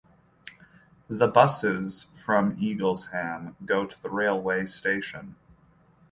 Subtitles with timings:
[1.09, 5.35] The buses from Eaglesham go to the railway station.